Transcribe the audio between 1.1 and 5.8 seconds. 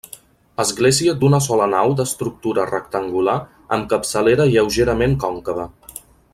d'una sola nau d'estructura rectangular amb capçalera lleugerament còncava.